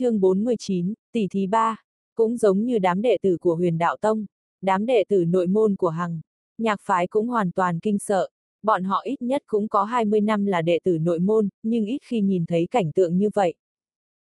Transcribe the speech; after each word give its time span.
chương 0.00 0.20
49, 0.20 0.94
tỷ 1.12 1.28
thí 1.28 1.46
ba 1.46 1.82
cũng 2.14 2.36
giống 2.36 2.64
như 2.64 2.78
đám 2.78 3.02
đệ 3.02 3.16
tử 3.22 3.36
của 3.40 3.54
huyền 3.54 3.78
đạo 3.78 3.96
tông, 4.00 4.26
đám 4.62 4.86
đệ 4.86 5.04
tử 5.08 5.24
nội 5.24 5.46
môn 5.46 5.76
của 5.76 5.88
Hằng, 5.88 6.20
nhạc 6.58 6.80
phái 6.82 7.06
cũng 7.06 7.28
hoàn 7.28 7.50
toàn 7.50 7.80
kinh 7.80 7.98
sợ, 7.98 8.28
bọn 8.62 8.84
họ 8.84 9.00
ít 9.04 9.22
nhất 9.22 9.42
cũng 9.46 9.68
có 9.68 9.84
20 9.84 10.20
năm 10.20 10.46
là 10.46 10.62
đệ 10.62 10.78
tử 10.84 10.98
nội 10.98 11.18
môn, 11.18 11.48
nhưng 11.62 11.84
ít 11.84 11.98
khi 12.02 12.20
nhìn 12.20 12.46
thấy 12.46 12.66
cảnh 12.70 12.92
tượng 12.92 13.18
như 13.18 13.30
vậy. 13.34 13.54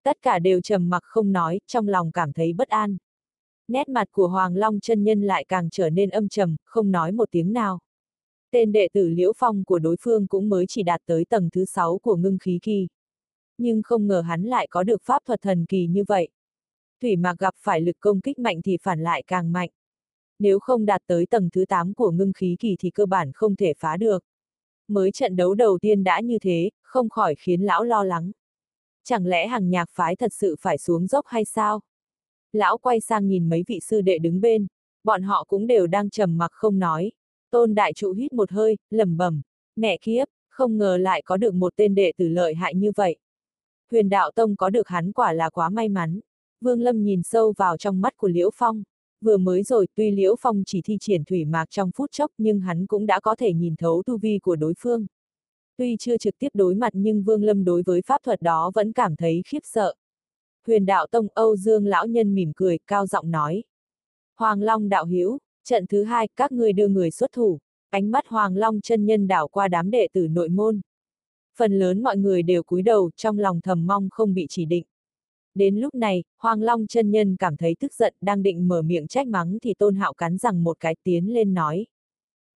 Tất 0.03 0.17
cả 0.21 0.39
đều 0.39 0.61
trầm 0.61 0.89
mặc 0.89 1.03
không 1.03 1.31
nói, 1.31 1.59
trong 1.67 1.87
lòng 1.87 2.11
cảm 2.11 2.33
thấy 2.33 2.53
bất 2.53 2.67
an. 2.67 2.97
Nét 3.67 3.89
mặt 3.89 4.07
của 4.11 4.27
Hoàng 4.27 4.55
Long 4.55 4.79
chân 4.79 5.03
nhân 5.03 5.21
lại 5.21 5.45
càng 5.47 5.69
trở 5.69 5.89
nên 5.89 6.09
âm 6.09 6.29
trầm, 6.29 6.55
không 6.65 6.91
nói 6.91 7.11
một 7.11 7.31
tiếng 7.31 7.53
nào. 7.53 7.79
Tên 8.51 8.71
đệ 8.71 8.87
tử 8.93 9.09
Liễu 9.09 9.31
Phong 9.37 9.63
của 9.63 9.79
đối 9.79 9.95
phương 10.01 10.27
cũng 10.27 10.49
mới 10.49 10.65
chỉ 10.67 10.83
đạt 10.83 11.01
tới 11.05 11.25
tầng 11.25 11.49
thứ 11.51 11.65
6 11.65 11.97
của 11.97 12.15
ngưng 12.15 12.37
khí 12.37 12.59
kỳ. 12.61 12.87
Nhưng 13.57 13.81
không 13.81 14.07
ngờ 14.07 14.21
hắn 14.21 14.43
lại 14.43 14.67
có 14.69 14.83
được 14.83 15.01
pháp 15.03 15.25
thuật 15.25 15.41
thần 15.41 15.65
kỳ 15.65 15.87
như 15.87 16.03
vậy. 16.07 16.29
Thủy 17.01 17.15
mạc 17.15 17.39
gặp 17.39 17.53
phải 17.57 17.81
lực 17.81 17.95
công 17.99 18.21
kích 18.21 18.39
mạnh 18.39 18.61
thì 18.61 18.77
phản 18.81 18.99
lại 18.99 19.23
càng 19.27 19.51
mạnh. 19.51 19.69
Nếu 20.39 20.59
không 20.59 20.85
đạt 20.85 21.01
tới 21.07 21.25
tầng 21.25 21.49
thứ 21.53 21.65
8 21.65 21.93
của 21.93 22.11
ngưng 22.11 22.33
khí 22.33 22.55
kỳ 22.59 22.75
thì 22.79 22.89
cơ 22.89 23.05
bản 23.05 23.31
không 23.33 23.55
thể 23.55 23.73
phá 23.77 23.97
được. 23.97 24.23
Mới 24.87 25.11
trận 25.11 25.35
đấu 25.35 25.53
đầu 25.53 25.77
tiên 25.81 26.03
đã 26.03 26.19
như 26.19 26.39
thế, 26.39 26.69
không 26.81 27.09
khỏi 27.09 27.35
khiến 27.35 27.61
lão 27.61 27.83
lo 27.83 28.03
lắng. 28.03 28.31
Chẳng 29.03 29.25
lẽ 29.25 29.47
hàng 29.47 29.69
nhạc 29.69 29.89
phái 29.91 30.15
thật 30.15 30.31
sự 30.33 30.55
phải 30.59 30.77
xuống 30.77 31.07
dốc 31.07 31.25
hay 31.27 31.45
sao? 31.45 31.81
Lão 32.53 32.77
quay 32.77 32.99
sang 32.99 33.27
nhìn 33.27 33.49
mấy 33.49 33.63
vị 33.67 33.79
sư 33.79 34.01
đệ 34.01 34.17
đứng 34.17 34.41
bên, 34.41 34.67
bọn 35.03 35.21
họ 35.21 35.43
cũng 35.47 35.67
đều 35.67 35.87
đang 35.87 36.09
trầm 36.09 36.37
mặc 36.37 36.51
không 36.51 36.79
nói. 36.79 37.11
Tôn 37.51 37.75
đại 37.75 37.93
trụ 37.93 38.13
hít 38.13 38.33
một 38.33 38.51
hơi, 38.51 38.77
lầm 38.89 39.17
bầm: 39.17 39.41
mẹ 39.75 39.97
kiếp, 40.01 40.27
không 40.49 40.77
ngờ 40.77 40.97
lại 40.97 41.21
có 41.25 41.37
được 41.37 41.53
một 41.53 41.73
tên 41.75 41.95
đệ 41.95 42.11
tử 42.17 42.27
lợi 42.27 42.55
hại 42.55 42.75
như 42.75 42.91
vậy. 42.95 43.17
Huyền 43.91 44.09
đạo 44.09 44.31
tông 44.35 44.55
có 44.55 44.69
được 44.69 44.87
hắn 44.87 45.11
quả 45.11 45.33
là 45.33 45.49
quá 45.49 45.69
may 45.69 45.89
mắn. 45.89 46.19
Vương 46.61 46.81
Lâm 46.81 47.03
nhìn 47.03 47.23
sâu 47.23 47.53
vào 47.57 47.77
trong 47.77 48.01
mắt 48.01 48.17
của 48.17 48.27
Liễu 48.27 48.49
Phong. 48.53 48.83
Vừa 49.21 49.37
mới 49.37 49.63
rồi, 49.63 49.87
tuy 49.95 50.11
Liễu 50.11 50.35
Phong 50.39 50.63
chỉ 50.65 50.81
thi 50.81 50.97
triển 51.01 51.23
thủy 51.23 51.45
mạc 51.45 51.69
trong 51.69 51.91
phút 51.95 52.11
chốc 52.11 52.31
nhưng 52.37 52.59
hắn 52.59 52.85
cũng 52.87 53.05
đã 53.05 53.19
có 53.19 53.35
thể 53.35 53.53
nhìn 53.53 53.75
thấu 53.75 54.03
tu 54.05 54.17
vi 54.17 54.39
của 54.39 54.55
đối 54.55 54.73
phương. 54.79 55.05
Tuy 55.77 55.95
chưa 55.99 56.17
trực 56.17 56.37
tiếp 56.39 56.49
đối 56.53 56.75
mặt 56.75 56.89
nhưng 56.93 57.23
Vương 57.23 57.43
Lâm 57.43 57.63
đối 57.63 57.83
với 57.85 58.01
pháp 58.01 58.23
thuật 58.23 58.41
đó 58.41 58.71
vẫn 58.75 58.93
cảm 58.93 59.15
thấy 59.15 59.41
khiếp 59.45 59.59
sợ. 59.63 59.93
Huyền 60.67 60.85
đạo 60.85 61.07
tông 61.11 61.27
Âu 61.33 61.55
Dương 61.55 61.85
lão 61.85 62.07
nhân 62.07 62.35
mỉm 62.35 62.51
cười, 62.55 62.77
cao 62.87 63.07
giọng 63.07 63.31
nói. 63.31 63.63
Hoàng 64.35 64.61
Long 64.61 64.89
đạo 64.89 65.05
hiếu 65.05 65.37
trận 65.63 65.87
thứ 65.87 66.03
hai, 66.03 66.27
các 66.35 66.51
ngươi 66.51 66.73
đưa 66.73 66.87
người 66.87 67.11
xuất 67.11 67.31
thủ. 67.31 67.59
Ánh 67.89 68.11
mắt 68.11 68.27
Hoàng 68.27 68.55
Long 68.55 68.81
chân 68.81 69.05
nhân 69.05 69.27
đảo 69.27 69.47
qua 69.47 69.67
đám 69.67 69.91
đệ 69.91 70.07
tử 70.13 70.27
nội 70.27 70.49
môn. 70.49 70.81
Phần 71.57 71.79
lớn 71.79 72.03
mọi 72.03 72.17
người 72.17 72.43
đều 72.43 72.63
cúi 72.63 72.81
đầu, 72.81 73.09
trong 73.15 73.39
lòng 73.39 73.61
thầm 73.61 73.87
mong 73.87 74.09
không 74.11 74.33
bị 74.33 74.45
chỉ 74.49 74.65
định. 74.65 74.85
Đến 75.55 75.75
lúc 75.77 75.95
này, 75.95 76.23
Hoàng 76.37 76.61
Long 76.61 76.87
chân 76.87 77.11
nhân 77.11 77.35
cảm 77.35 77.57
thấy 77.57 77.75
tức 77.79 77.93
giận, 77.93 78.13
đang 78.21 78.43
định 78.43 78.67
mở 78.67 78.81
miệng 78.81 79.07
trách 79.07 79.27
mắng 79.27 79.57
thì 79.63 79.73
Tôn 79.73 79.95
Hạo 79.95 80.13
cắn 80.13 80.37
rằng 80.37 80.63
một 80.63 80.79
cái 80.79 80.95
tiến 81.03 81.33
lên 81.33 81.53
nói. 81.53 81.85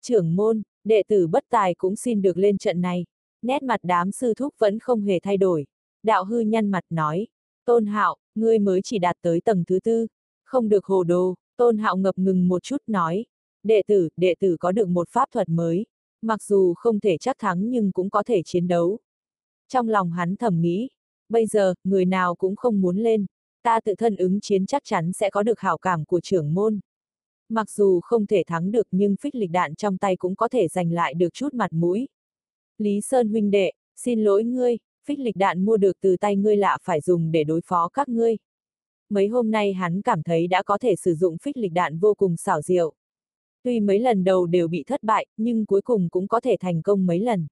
Trưởng 0.02 0.36
môn, 0.36 0.62
đệ 0.84 1.04
tử 1.08 1.28
bất 1.28 1.44
tài 1.50 1.76
cũng 1.76 1.96
xin 1.96 2.22
được 2.22 2.38
lên 2.38 2.58
trận 2.58 2.82
này. 2.82 3.06
Nét 3.42 3.64
mặt 3.64 3.80
đám 3.84 4.12
sư 4.12 4.34
thúc 4.34 4.54
vẫn 4.58 4.80
không 4.80 5.02
hề 5.02 5.20
thay 5.20 5.38
đổi. 5.38 5.66
Đạo 6.04 6.26
hư 6.26 6.40
nhăn 6.40 6.72
mặt 6.72 6.84
nói. 6.90 7.28
Tôn 7.66 7.86
Hạo, 7.86 8.18
ngươi 8.36 8.60
mới 8.60 8.82
chỉ 8.84 9.00
đạt 9.00 9.16
tới 9.22 9.42
tầng 9.42 9.64
thứ 9.68 9.80
tư. 9.84 10.08
Không 10.44 10.70
được 10.70 10.86
hồ 10.86 11.04
đồ, 11.04 11.36
Tôn 11.58 11.78
Hạo 11.78 11.98
ngập 11.98 12.18
ngừng 12.18 12.48
một 12.48 12.64
chút 12.64 12.82
nói. 12.88 13.26
Đệ 13.64 13.82
tử, 13.88 14.10
đệ 14.18 14.36
tử 14.40 14.58
có 14.60 14.72
được 14.72 14.88
một 14.88 15.10
pháp 15.10 15.30
thuật 15.32 15.50
mới. 15.50 15.86
Mặc 16.22 16.44
dù 16.44 16.74
không 16.74 17.00
thể 17.00 17.18
chắc 17.18 17.40
thắng 17.40 17.70
nhưng 17.70 17.92
cũng 17.92 18.10
có 18.10 18.24
thể 18.24 18.42
chiến 18.46 18.68
đấu. 18.68 19.00
Trong 19.68 19.90
lòng 19.90 20.12
hắn 20.12 20.36
thầm 20.36 20.62
nghĩ, 20.62 20.90
bây 21.30 21.46
giờ, 21.46 21.74
người 21.84 22.06
nào 22.06 22.36
cũng 22.36 22.56
không 22.56 22.82
muốn 22.82 22.98
lên, 22.98 23.26
ta 23.64 23.80
tự 23.80 23.96
thân 23.96 24.16
ứng 24.16 24.40
chiến 24.42 24.66
chắc 24.66 24.82
chắn 24.86 25.14
sẽ 25.14 25.30
có 25.30 25.44
được 25.44 25.60
hảo 25.60 25.78
cảm 25.78 26.06
của 26.06 26.22
trưởng 26.22 26.54
môn. 26.54 26.80
Mặc 27.50 27.70
dù 27.70 28.00
không 28.04 28.26
thể 28.26 28.44
thắng 28.48 28.72
được 28.72 28.88
nhưng 28.92 29.16
phích 29.16 29.36
lịch 29.36 29.52
đạn 29.52 29.76
trong 29.76 29.98
tay 29.98 30.16
cũng 30.16 30.36
có 30.36 30.48
thể 30.48 30.68
giành 30.68 30.92
lại 30.92 31.14
được 31.14 31.34
chút 31.34 31.54
mặt 31.54 31.74
mũi. 31.74 32.08
Lý 32.78 33.02
Sơn 33.02 33.30
huynh 33.30 33.52
đệ, 33.52 33.72
xin 33.96 34.24
lỗi 34.24 34.44
ngươi, 34.44 34.78
phích 35.06 35.20
lịch 35.20 35.36
đạn 35.36 35.66
mua 35.66 35.78
được 35.78 35.98
từ 36.02 36.18
tay 36.18 36.36
ngươi 36.36 36.58
lạ 36.58 36.78
phải 36.82 37.02
dùng 37.02 37.32
để 37.32 37.44
đối 37.44 37.62
phó 37.66 37.90
các 37.90 38.10
ngươi. 38.10 38.38
Mấy 39.10 39.28
hôm 39.28 39.52
nay 39.52 39.74
hắn 39.74 40.02
cảm 40.02 40.24
thấy 40.24 40.48
đã 40.48 40.64
có 40.64 40.78
thể 40.78 40.96
sử 40.96 41.16
dụng 41.16 41.38
phích 41.38 41.58
lịch 41.58 41.74
đạn 41.74 42.00
vô 42.00 42.14
cùng 42.14 42.38
xảo 42.38 42.62
diệu. 42.62 42.94
Tuy 43.64 43.80
mấy 43.80 44.00
lần 44.00 44.24
đầu 44.24 44.46
đều 44.46 44.68
bị 44.68 44.84
thất 44.88 45.04
bại, 45.04 45.26
nhưng 45.38 45.66
cuối 45.66 45.82
cùng 45.82 46.10
cũng 46.10 46.28
có 46.28 46.40
thể 46.40 46.56
thành 46.60 46.82
công 46.82 47.06
mấy 47.06 47.20
lần. 47.20 47.48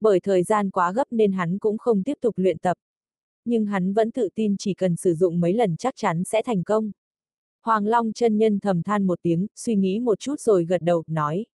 Bởi 0.00 0.20
thời 0.20 0.42
gian 0.42 0.70
quá 0.70 0.92
gấp 0.92 1.04
nên 1.10 1.32
hắn 1.32 1.58
cũng 1.58 1.78
không 1.78 2.02
tiếp 2.02 2.18
tục 2.20 2.34
luyện 2.38 2.58
tập. 2.58 2.76
Nhưng 3.44 3.66
hắn 3.66 3.92
vẫn 3.94 4.10
tự 4.10 4.28
tin 4.34 4.56
chỉ 4.56 4.74
cần 4.74 4.96
sử 4.96 5.14
dụng 5.14 5.40
mấy 5.40 5.52
lần 5.52 5.76
chắc 5.76 5.94
chắn 5.96 6.24
sẽ 6.24 6.42
thành 6.42 6.64
công. 6.64 6.92
Hoàng 7.62 7.86
Long 7.86 8.12
chân 8.12 8.38
nhân 8.38 8.58
thầm 8.60 8.82
than 8.82 9.06
một 9.06 9.18
tiếng, 9.22 9.46
suy 9.56 9.76
nghĩ 9.76 10.00
một 10.00 10.18
chút 10.18 10.40
rồi 10.40 10.64
gật 10.64 10.82
đầu, 10.82 11.04
nói. 11.06 11.46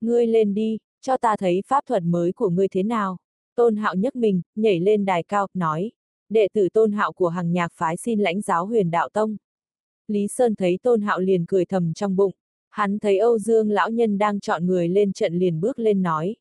Ngươi 0.00 0.26
lên 0.26 0.54
đi, 0.54 0.78
cho 1.00 1.16
ta 1.16 1.36
thấy 1.36 1.62
pháp 1.66 1.86
thuật 1.86 2.02
mới 2.02 2.32
của 2.32 2.48
ngươi 2.50 2.68
thế 2.68 2.82
nào. 2.82 3.16
Tôn 3.54 3.76
Hạo 3.76 3.94
nhấc 3.94 4.16
mình, 4.16 4.42
nhảy 4.54 4.80
lên 4.80 5.04
đài 5.04 5.22
cao, 5.22 5.46
nói. 5.54 5.90
Đệ 6.28 6.48
tử 6.52 6.68
Tôn 6.68 6.92
Hạo 6.92 7.12
của 7.12 7.28
hàng 7.28 7.52
nhạc 7.52 7.72
phái 7.74 7.96
xin 7.96 8.20
lãnh 8.20 8.40
giáo 8.40 8.66
huyền 8.66 8.90
đạo 8.90 9.08
tông. 9.12 9.36
Lý 10.08 10.28
Sơn 10.28 10.54
thấy 10.54 10.78
Tôn 10.82 11.00
Hạo 11.00 11.20
liền 11.20 11.46
cười 11.46 11.64
thầm 11.64 11.94
trong 11.94 12.16
bụng. 12.16 12.32
Hắn 12.70 12.98
thấy 12.98 13.18
Âu 13.18 13.38
Dương 13.38 13.70
lão 13.70 13.90
nhân 13.90 14.18
đang 14.18 14.40
chọn 14.40 14.66
người 14.66 14.88
lên 14.88 15.12
trận 15.12 15.34
liền 15.34 15.60
bước 15.60 15.78
lên 15.78 16.02
nói. 16.02 16.36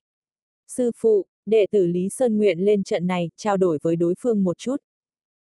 Sư 0.68 0.92
phụ, 0.96 1.26
đệ 1.46 1.66
tử 1.72 1.88
Lý 1.88 2.10
Sơn 2.10 2.38
nguyện 2.38 2.60
lên 2.60 2.84
trận 2.84 3.08
này, 3.08 3.30
trao 3.36 3.58
đổi 3.58 3.80
với 3.82 3.96
đối 3.96 4.14
phương 4.20 4.44
một 4.44 4.58
chút. 4.58 4.76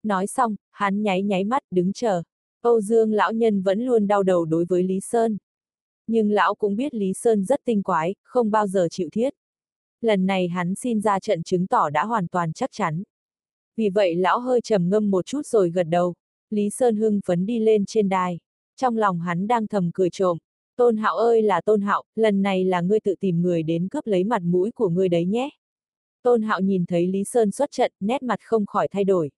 Nói 0.04 0.28
xong, 0.28 0.56
hắn 0.72 1.04
nháy 1.04 1.24
nháy 1.24 1.44
mắt, 1.44 1.64
đứng 1.72 1.94
chờ. 1.94 2.24
Âu 2.62 2.82
Dương 2.82 3.14
lão 3.14 3.32
nhân 3.32 3.62
vẫn 3.62 3.86
luôn 3.86 4.08
đau 4.08 4.24
đầu 4.24 4.46
đối 4.46 4.66
với 4.66 4.84
Lý 4.84 5.00
Sơn. 5.00 5.38
Nhưng 6.08 6.32
lão 6.32 6.56
cũng 6.56 6.76
biết 6.76 6.94
Lý 6.94 7.14
Sơn 7.14 7.44
rất 7.44 7.62
tinh 7.66 7.84
quái, 7.84 8.16
không 8.24 8.52
bao 8.52 8.68
giờ 8.68 8.88
chịu 8.92 9.10
thiết. 9.12 9.34
Lần 10.02 10.26
này 10.26 10.48
hắn 10.48 10.76
xin 10.76 11.02
ra 11.02 11.20
trận 11.20 11.44
chứng 11.44 11.68
tỏ 11.68 11.90
đã 11.90 12.06
hoàn 12.06 12.28
toàn 12.28 12.54
chắc 12.54 12.70
chắn. 12.74 13.04
Vì 13.76 13.90
vậy 13.90 14.16
lão 14.16 14.40
hơi 14.40 14.62
trầm 14.62 14.90
ngâm 14.90 15.12
một 15.12 15.26
chút 15.26 15.46
rồi 15.46 15.70
gật 15.70 15.84
đầu. 15.84 16.14
Lý 16.50 16.70
Sơn 16.70 16.96
hưng 16.96 17.20
phấn 17.26 17.46
đi 17.46 17.60
lên 17.60 17.86
trên 17.86 18.10
đài. 18.10 18.40
Trong 18.76 18.98
lòng 18.98 19.20
hắn 19.20 19.48
đang 19.48 19.68
thầm 19.68 19.92
cười 19.94 20.10
trộm, 20.10 20.38
Tôn 20.76 20.98
Hạo 20.98 21.18
ơi 21.18 21.42
là 21.42 21.62
Tôn 21.62 21.82
Hạo, 21.82 22.04
lần 22.16 22.42
này 22.42 22.66
là 22.66 22.82
ngươi 22.82 23.00
tự 23.00 23.16
tìm 23.20 23.42
người 23.42 23.64
đến 23.64 23.88
cướp 23.88 24.08
lấy 24.08 24.24
mặt 24.24 24.42
mũi 24.42 24.72
của 24.72 24.90
ngươi 24.90 25.10
đấy 25.10 25.26
nhé. 25.26 25.50
Tôn 26.24 26.42
Hạo 26.42 26.62
nhìn 26.62 26.86
thấy 26.86 27.08
Lý 27.08 27.24
Sơn 27.24 27.52
xuất 27.52 27.72
trận, 27.72 27.92
nét 28.00 28.24
mặt 28.24 28.40
không 28.44 28.66
khỏi 28.66 28.88
thay 28.88 29.04
đổi. 29.04 29.32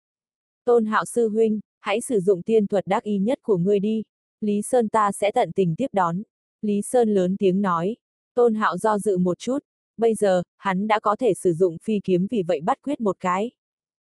Tôn 0.66 0.86
Hạo 0.86 1.06
sư 1.06 1.30
huynh, 1.30 1.60
hãy 1.80 2.02
sử 2.02 2.20
dụng 2.20 2.44
tiên 2.44 2.68
thuật 2.68 2.88
đắc 2.88 3.04
y 3.04 3.18
nhất 3.18 3.40
của 3.42 3.58
ngươi 3.58 3.80
đi. 3.80 4.04
Lý 4.42 4.62
Sơn 4.62 4.90
ta 4.90 5.12
sẽ 5.12 5.32
tận 5.32 5.52
tình 5.52 5.76
tiếp 5.76 5.88
đón. 5.94 6.22
Lý 6.62 6.82
Sơn 6.82 7.14
lớn 7.14 7.36
tiếng 7.40 7.62
nói. 7.62 7.96
Tôn 8.34 8.54
Hạo 8.54 8.78
do 8.78 9.00
dự 9.00 9.18
một 9.18 9.40
chút. 9.40 9.60
Bây 9.98 10.16
giờ, 10.16 10.44
hắn 10.58 10.88
đã 10.88 11.00
có 11.00 11.16
thể 11.16 11.34
sử 11.34 11.54
dụng 11.54 11.78
phi 11.84 12.00
kiếm 12.04 12.28
vì 12.32 12.44
vậy 12.44 12.62
bắt 12.62 12.78
quyết 12.82 13.02
một 13.02 13.18
cái. 13.20 13.52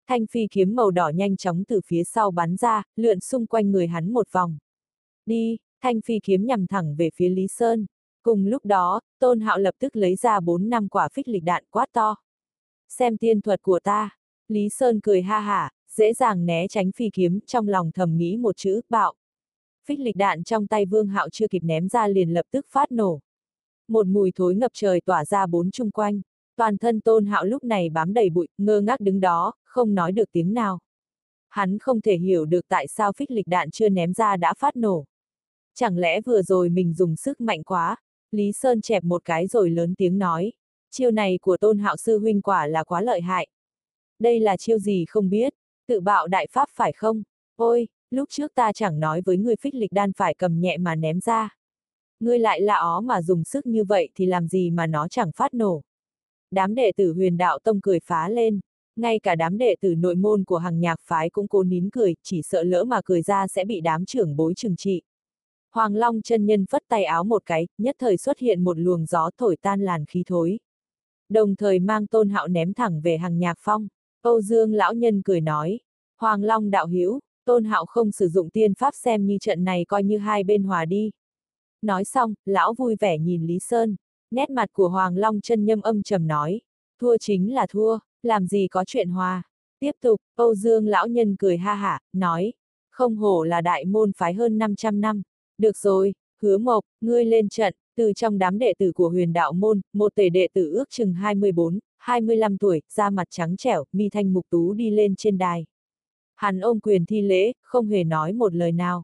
Thanh 0.06 0.26
phi 0.26 0.46
kiếm 0.50 0.74
màu 0.74 0.90
đỏ 0.90 1.08
nhanh 1.08 1.36
chóng 1.36 1.64
từ 1.64 1.80
phía 1.86 2.04
sau 2.04 2.30
bắn 2.30 2.56
ra, 2.56 2.82
lượn 2.96 3.20
xung 3.20 3.46
quanh 3.46 3.70
người 3.70 3.86
hắn 3.86 4.12
một 4.12 4.32
vòng. 4.32 4.58
Đi, 5.26 5.56
thanh 5.80 6.00
phi 6.00 6.18
kiếm 6.22 6.46
nhằm 6.46 6.66
thẳng 6.66 6.96
về 6.96 7.10
phía 7.14 7.28
Lý 7.28 7.46
Sơn. 7.48 7.86
Cùng 8.22 8.46
lúc 8.46 8.64
đó, 8.64 9.00
Tôn 9.18 9.40
Hạo 9.40 9.58
lập 9.58 9.74
tức 9.78 9.96
lấy 9.96 10.16
ra 10.16 10.40
bốn 10.40 10.68
năm 10.68 10.88
quả 10.88 11.08
phích 11.12 11.28
lịch 11.28 11.44
đạn 11.44 11.64
quát 11.70 11.86
to. 11.92 12.16
Xem 12.88 13.16
tiên 13.16 13.40
thuật 13.40 13.62
của 13.62 13.80
ta. 13.80 14.10
Lý 14.48 14.68
Sơn 14.68 15.00
cười 15.00 15.22
ha 15.22 15.40
hả, 15.40 15.70
dễ 15.90 16.12
dàng 16.12 16.46
né 16.46 16.68
tránh 16.68 16.92
phi 16.92 17.10
kiếm, 17.12 17.40
trong 17.46 17.68
lòng 17.68 17.90
thầm 17.92 18.16
nghĩ 18.16 18.36
một 18.36 18.56
chữ, 18.56 18.80
bạo. 18.88 19.14
Phích 19.86 20.00
lịch 20.00 20.16
đạn 20.16 20.44
trong 20.44 20.66
tay 20.66 20.86
Vương 20.86 21.08
Hạo 21.08 21.28
chưa 21.28 21.48
kịp 21.48 21.62
ném 21.62 21.88
ra 21.88 22.08
liền 22.08 22.30
lập 22.30 22.46
tức 22.50 22.66
phát 22.70 22.92
nổ. 22.92 23.20
Một 23.88 24.06
mùi 24.06 24.32
thối 24.34 24.54
ngập 24.54 24.70
trời 24.74 25.00
tỏa 25.00 25.24
ra 25.24 25.46
bốn 25.46 25.70
chung 25.70 25.90
quanh. 25.90 26.20
Toàn 26.56 26.78
thân 26.78 27.00
Tôn 27.00 27.26
Hạo 27.26 27.44
lúc 27.44 27.64
này 27.64 27.88
bám 27.90 28.14
đầy 28.14 28.30
bụi, 28.30 28.48
ngơ 28.58 28.80
ngác 28.80 29.00
đứng 29.00 29.20
đó, 29.20 29.54
không 29.64 29.94
nói 29.94 30.12
được 30.12 30.32
tiếng 30.32 30.54
nào. 30.54 30.78
Hắn 31.48 31.78
không 31.78 32.00
thể 32.00 32.16
hiểu 32.16 32.44
được 32.44 32.68
tại 32.68 32.86
sao 32.88 33.12
phích 33.12 33.30
lịch 33.30 33.46
đạn 33.46 33.70
chưa 33.70 33.88
ném 33.88 34.12
ra 34.12 34.36
đã 34.36 34.54
phát 34.54 34.76
nổ. 34.76 35.04
Chẳng 35.78 35.98
lẽ 35.98 36.20
vừa 36.20 36.42
rồi 36.42 36.68
mình 36.68 36.94
dùng 36.94 37.16
sức 37.16 37.40
mạnh 37.40 37.62
quá? 37.62 37.96
Lý 38.30 38.52
Sơn 38.52 38.80
chẹp 38.80 39.04
một 39.04 39.24
cái 39.24 39.46
rồi 39.46 39.70
lớn 39.70 39.94
tiếng 39.94 40.18
nói. 40.18 40.52
Chiêu 40.90 41.10
này 41.10 41.38
của 41.42 41.56
tôn 41.56 41.78
hạo 41.78 41.96
sư 41.96 42.18
huynh 42.18 42.42
quả 42.42 42.66
là 42.66 42.84
quá 42.84 43.00
lợi 43.00 43.20
hại. 43.20 43.48
Đây 44.18 44.40
là 44.40 44.56
chiêu 44.56 44.78
gì 44.78 45.04
không 45.08 45.30
biết, 45.30 45.54
tự 45.88 46.00
bạo 46.00 46.26
đại 46.26 46.46
pháp 46.50 46.68
phải 46.72 46.92
không? 46.92 47.22
Ôi, 47.56 47.88
lúc 48.10 48.28
trước 48.30 48.54
ta 48.54 48.72
chẳng 48.72 49.00
nói 49.00 49.22
với 49.24 49.36
người 49.36 49.56
phích 49.60 49.74
lịch 49.74 49.92
đan 49.92 50.12
phải 50.12 50.34
cầm 50.34 50.60
nhẹ 50.60 50.76
mà 50.76 50.94
ném 50.94 51.20
ra. 51.20 51.56
Ngươi 52.20 52.38
lại 52.38 52.60
lạ 52.60 52.76
ó 52.76 53.00
mà 53.00 53.22
dùng 53.22 53.44
sức 53.44 53.66
như 53.66 53.84
vậy 53.84 54.08
thì 54.14 54.26
làm 54.26 54.48
gì 54.48 54.70
mà 54.70 54.86
nó 54.86 55.08
chẳng 55.08 55.32
phát 55.36 55.54
nổ. 55.54 55.82
Đám 56.50 56.74
đệ 56.74 56.92
tử 56.96 57.12
huyền 57.12 57.36
đạo 57.36 57.58
tông 57.58 57.80
cười 57.80 58.00
phá 58.04 58.28
lên, 58.28 58.60
ngay 58.96 59.18
cả 59.18 59.34
đám 59.34 59.58
đệ 59.58 59.76
tử 59.80 59.94
nội 59.94 60.14
môn 60.14 60.44
của 60.44 60.58
hàng 60.58 60.80
nhạc 60.80 61.00
phái 61.02 61.30
cũng 61.30 61.48
cố 61.48 61.62
nín 61.62 61.90
cười, 61.90 62.14
chỉ 62.22 62.42
sợ 62.42 62.62
lỡ 62.62 62.84
mà 62.84 63.00
cười 63.04 63.22
ra 63.22 63.46
sẽ 63.48 63.64
bị 63.64 63.80
đám 63.80 64.04
trưởng 64.04 64.36
bối 64.36 64.54
trừng 64.54 64.76
trị. 64.76 65.02
Hoàng 65.76 65.94
Long 65.94 66.22
chân 66.22 66.46
nhân 66.46 66.66
phất 66.66 66.82
tay 66.88 67.04
áo 67.04 67.24
một 67.24 67.42
cái, 67.46 67.68
nhất 67.78 67.96
thời 67.98 68.16
xuất 68.16 68.38
hiện 68.38 68.64
một 68.64 68.78
luồng 68.78 69.06
gió 69.06 69.30
thổi 69.38 69.56
tan 69.56 69.80
làn 69.80 70.04
khí 70.04 70.22
thối. 70.26 70.58
Đồng 71.28 71.56
thời 71.56 71.78
mang 71.78 72.06
tôn 72.06 72.28
hạo 72.28 72.48
ném 72.48 72.74
thẳng 72.74 73.00
về 73.00 73.16
hàng 73.16 73.38
nhạc 73.38 73.58
phong. 73.60 73.88
Âu 74.22 74.40
Dương 74.40 74.74
lão 74.74 74.94
nhân 74.94 75.22
cười 75.22 75.40
nói, 75.40 75.80
Hoàng 76.18 76.42
Long 76.42 76.70
đạo 76.70 76.86
hữu 76.86 77.20
Tôn 77.44 77.64
Hạo 77.64 77.86
không 77.86 78.12
sử 78.12 78.28
dụng 78.28 78.50
tiên 78.50 78.74
pháp 78.74 78.94
xem 78.94 79.26
như 79.26 79.38
trận 79.40 79.64
này 79.64 79.84
coi 79.88 80.02
như 80.02 80.18
hai 80.18 80.44
bên 80.44 80.62
hòa 80.62 80.84
đi. 80.84 81.10
Nói 81.82 82.04
xong, 82.04 82.34
lão 82.44 82.74
vui 82.74 82.96
vẻ 83.00 83.18
nhìn 83.18 83.46
Lý 83.46 83.58
Sơn. 83.58 83.96
Nét 84.30 84.50
mặt 84.50 84.68
của 84.72 84.88
Hoàng 84.88 85.16
Long 85.16 85.40
chân 85.40 85.64
nhâm 85.64 85.80
âm 85.80 86.02
trầm 86.02 86.26
nói. 86.26 86.60
Thua 87.00 87.16
chính 87.20 87.54
là 87.54 87.66
thua, 87.66 87.98
làm 88.22 88.46
gì 88.46 88.68
có 88.70 88.84
chuyện 88.86 89.08
hòa. 89.08 89.42
Tiếp 89.80 89.92
tục, 90.00 90.20
Âu 90.36 90.54
Dương 90.54 90.86
lão 90.86 91.06
nhân 91.06 91.36
cười 91.36 91.56
ha 91.56 91.74
hả, 91.74 92.00
nói. 92.12 92.52
Không 92.90 93.16
hổ 93.16 93.44
là 93.44 93.60
đại 93.60 93.84
môn 93.84 94.12
phái 94.12 94.34
hơn 94.34 94.58
500 94.58 95.00
năm. 95.00 95.22
Được 95.58 95.76
rồi, 95.76 96.14
hứa 96.42 96.58
mộc, 96.58 96.84
ngươi 97.00 97.24
lên 97.24 97.48
trận, 97.48 97.74
từ 97.96 98.12
trong 98.12 98.38
đám 98.38 98.58
đệ 98.58 98.74
tử 98.78 98.92
của 98.92 99.08
huyền 99.08 99.32
đạo 99.32 99.52
môn, 99.52 99.80
một 99.92 100.14
tể 100.14 100.28
đệ 100.28 100.48
tử 100.52 100.72
ước 100.72 100.90
chừng 100.90 101.14
24, 101.14 101.78
25 101.98 102.58
tuổi, 102.58 102.82
da 102.88 103.10
mặt 103.10 103.26
trắng 103.30 103.56
trẻo, 103.56 103.84
mi 103.92 104.08
thanh 104.08 104.32
mục 104.32 104.46
tú 104.50 104.72
đi 104.72 104.90
lên 104.90 105.14
trên 105.16 105.38
đài. 105.38 105.66
Hắn 106.34 106.60
ôm 106.60 106.80
quyền 106.80 107.06
thi 107.06 107.22
lễ, 107.22 107.52
không 107.62 107.88
hề 107.88 108.04
nói 108.04 108.32
một 108.32 108.54
lời 108.54 108.72
nào. 108.72 109.02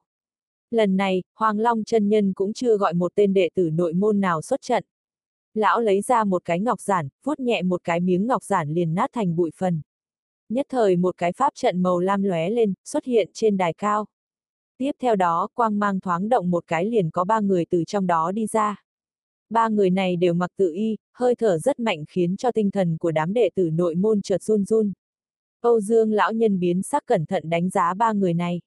Lần 0.70 0.96
này, 0.96 1.22
Hoàng 1.34 1.58
Long 1.58 1.84
chân 1.84 2.08
nhân 2.08 2.32
cũng 2.32 2.52
chưa 2.52 2.76
gọi 2.76 2.94
một 2.94 3.12
tên 3.14 3.32
đệ 3.32 3.48
tử 3.55 3.70
nội 3.70 3.93
môn 3.93 4.20
nào 4.20 4.43
xuất 4.43 4.60
trận. 4.62 4.84
Lão 5.55 5.81
lấy 5.81 6.00
ra 6.00 6.25
một 6.25 6.44
cái 6.44 6.60
ngọc 6.60 6.81
giản, 6.81 7.08
vuốt 7.25 7.40
nhẹ 7.40 7.62
một 7.62 7.84
cái 7.84 8.00
miếng 8.00 8.26
ngọc 8.26 8.44
giản 8.44 8.75
liền 8.75 8.94
nát 8.94 9.10
thành 9.12 9.37
bụi 9.37 9.50
phần. 9.56 9.81
Nhất 10.48 10.66
thời 10.69 10.96
một 10.96 11.16
cái 11.16 11.32
pháp 11.32 11.52
trận 11.55 11.82
màu 11.82 12.00
lam 12.00 12.22
lóe 12.22 12.50
lên, 12.50 12.75
xuất 12.84 13.05
hiện 13.05 13.31
trên 13.32 13.56
đài 13.56 13.72
cao. 13.72 14.06
Tiếp 14.82 14.96
theo 15.00 15.17
đó, 15.17 15.49
quang 15.55 15.79
mang 15.79 16.00
thoáng 16.00 16.29
động 16.29 16.50
một 16.50 16.64
cái 16.67 16.84
liền 16.84 17.11
có 17.11 17.25
ba 17.25 17.40
người 17.40 17.67
từ 17.70 17.84
trong 17.84 18.06
đó 18.06 18.32
đi 18.32 18.46
ra. 18.46 18.84
Ba 19.50 19.69
người 19.69 19.90
này 19.90 20.17
đều 20.17 20.34
mặc 20.34 20.50
tự 20.56 20.73
y, 20.73 20.96
hơi 21.12 21.34
thở 21.34 21.58
rất 21.58 21.81
mạnh 21.81 22.05
khiến 22.08 22.37
cho 22.37 22.52
tinh 22.52 22.70
thần 22.70 22.99
của 22.99 23.11
đám 23.11 23.32
đệ 23.32 23.50
tử 23.55 23.70
nội 23.70 23.94
môn 23.94 24.23
chợt 24.23 24.43
run 24.43 24.64
run. 24.64 24.93
Âu 25.61 25.81
Dương 25.81 26.12
lão 26.12 26.32
nhân 26.32 26.61
biến 26.61 26.82
sắc 26.82 27.02
cẩn 27.06 27.26
thận 27.26 27.50
đánh 27.50 27.70
giá 27.70 27.94
ba 27.94 28.12
người 28.12 28.34
này. 28.34 28.61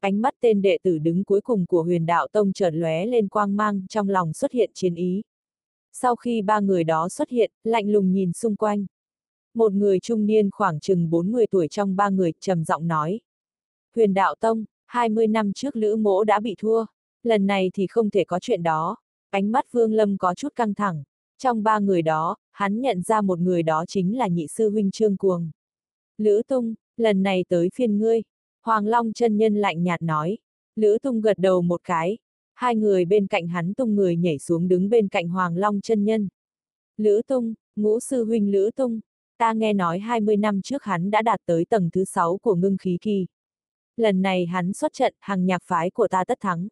Ánh 0.00 0.20
mắt 0.20 0.34
tên 0.40 0.62
đệ 0.62 0.78
tử 0.82 0.98
đứng 0.98 1.24
cuối 1.24 1.40
cùng 1.40 1.66
của 1.66 1.82
huyền 1.82 2.06
đạo 2.06 2.28
tông 2.32 2.52
chợt 2.52 2.70
lóe 2.74 3.06
lên 3.06 3.28
quang 3.28 3.56
mang 3.56 3.86
trong 3.88 4.08
lòng 4.08 4.32
xuất 4.32 4.52
hiện 4.52 4.70
chiến 4.74 4.94
ý. 4.94 5.22
Sau 5.92 6.16
khi 6.16 6.42
ba 6.42 6.60
người 6.60 6.84
đó 6.84 7.08
xuất 7.08 7.28
hiện, 7.28 7.50
lạnh 7.64 7.88
lùng 7.88 8.12
nhìn 8.12 8.32
xung 8.32 8.56
quanh. 8.56 8.86
Một 9.54 9.72
người 9.72 10.00
trung 10.00 10.26
niên 10.26 10.50
khoảng 10.50 10.80
chừng 10.80 11.10
40 11.10 11.46
tuổi 11.50 11.68
trong 11.68 11.96
ba 11.96 12.08
người 12.08 12.32
trầm 12.40 12.64
giọng 12.64 12.86
nói. 12.88 13.20
Huyền 13.94 14.14
đạo 14.14 14.34
tông, 14.40 14.64
20 14.92 15.26
năm 15.26 15.52
trước 15.52 15.76
Lữ 15.76 15.96
Mỗ 15.96 16.24
đã 16.24 16.40
bị 16.40 16.54
thua, 16.58 16.84
lần 17.22 17.46
này 17.46 17.70
thì 17.74 17.86
không 17.86 18.10
thể 18.10 18.24
có 18.24 18.38
chuyện 18.40 18.62
đó. 18.62 18.96
Ánh 19.30 19.52
mắt 19.52 19.72
Vương 19.72 19.92
Lâm 19.92 20.18
có 20.18 20.34
chút 20.34 20.48
căng 20.56 20.74
thẳng. 20.74 21.02
Trong 21.38 21.62
ba 21.62 21.78
người 21.78 22.02
đó, 22.02 22.36
hắn 22.50 22.80
nhận 22.80 23.02
ra 23.02 23.20
một 23.20 23.38
người 23.38 23.62
đó 23.62 23.84
chính 23.88 24.18
là 24.18 24.28
nhị 24.28 24.46
sư 24.46 24.70
huynh 24.70 24.90
Trương 24.90 25.16
Cuồng. 25.16 25.50
Lữ 26.18 26.42
Tung, 26.48 26.74
lần 26.96 27.22
này 27.22 27.44
tới 27.48 27.68
phiên 27.74 27.98
ngươi. 27.98 28.22
Hoàng 28.62 28.86
Long 28.86 29.12
chân 29.12 29.36
nhân 29.36 29.54
lạnh 29.54 29.82
nhạt 29.82 30.02
nói. 30.02 30.38
Lữ 30.76 30.98
Tung 31.02 31.20
gật 31.20 31.38
đầu 31.38 31.62
một 31.62 31.80
cái. 31.84 32.18
Hai 32.54 32.76
người 32.76 33.04
bên 33.04 33.26
cạnh 33.26 33.46
hắn 33.46 33.74
tung 33.74 33.96
người 33.96 34.16
nhảy 34.16 34.38
xuống 34.38 34.68
đứng 34.68 34.88
bên 34.88 35.08
cạnh 35.08 35.28
Hoàng 35.28 35.56
Long 35.56 35.80
chân 35.80 36.04
nhân. 36.04 36.28
Lữ 36.96 37.22
Tung, 37.26 37.54
ngũ 37.76 38.00
sư 38.00 38.24
huynh 38.24 38.52
Lữ 38.52 38.70
Tung, 38.76 39.00
ta 39.38 39.52
nghe 39.52 39.72
nói 39.72 39.98
20 39.98 40.36
năm 40.36 40.62
trước 40.62 40.82
hắn 40.82 41.10
đã 41.10 41.22
đạt 41.22 41.40
tới 41.46 41.64
tầng 41.64 41.90
thứ 41.92 42.04
6 42.04 42.38
của 42.38 42.54
ngưng 42.54 42.76
khí 42.76 42.98
kỳ. 43.00 43.26
Lần 43.96 44.22
này 44.22 44.46
hắn 44.46 44.72
xuất 44.72 44.92
trận, 44.92 45.14
hàng 45.20 45.46
nhạc 45.46 45.62
phái 45.64 45.90
của 45.90 46.08
ta 46.08 46.24
tất 46.24 46.40
thắng. 46.40 46.68